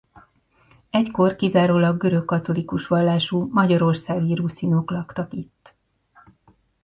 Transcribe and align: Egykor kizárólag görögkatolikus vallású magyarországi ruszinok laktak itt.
Egykor 0.89 1.35
kizárólag 1.35 1.97
görögkatolikus 1.97 2.87
vallású 2.87 3.49
magyarországi 3.51 4.33
ruszinok 4.35 4.91
laktak 4.91 5.33
itt. 5.33 5.75